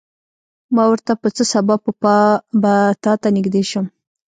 ما 0.75 0.83
ورته 0.91 1.11
په 1.21 1.27
څه 1.35 1.43
سبب 1.53 1.79
به 2.61 2.75
تاته 3.03 3.27
نږدې 3.35 3.63
شم. 3.69 3.85